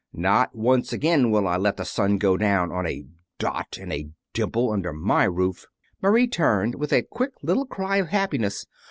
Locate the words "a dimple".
3.93-4.71